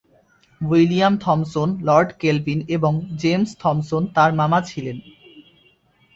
William 0.61 1.13
Thomson, 1.17 1.69
Lord 1.81 2.09
Kelvin 2.19 2.59
এবং 2.69 2.93
James 3.21 3.49
Thomson 3.61 4.03
তাঁর 4.15 4.31
মামা 4.33 4.59
ছিলেন। 4.61 4.97